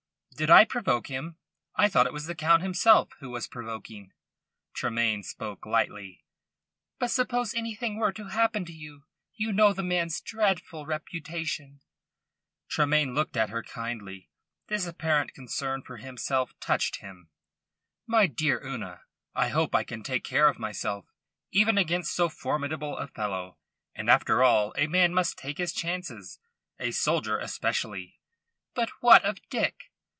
[0.33, 1.37] "Did I provoke him?
[1.75, 4.11] I thought it was the Count himself who was provoking."
[4.73, 6.25] Tremayne spoke lightly.
[6.97, 9.03] "But suppose anything were to happen to you?
[9.35, 11.79] You know the man's dreadful reputation."
[12.69, 14.31] Tremayne looked at her kindly.
[14.65, 17.29] This apparent concern for himself touched him.
[18.07, 19.01] "My dear Una,
[19.35, 21.05] I hope I can take care of myself,
[21.51, 23.59] even against so formidable a fellow;
[23.93, 26.39] and after all a man must take his chances
[26.79, 28.17] a soldier especially."
[28.73, 29.75] "But what of Dick?"